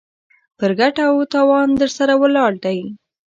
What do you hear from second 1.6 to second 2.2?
درسره